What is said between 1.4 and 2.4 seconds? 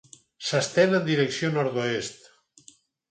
al nord-oest.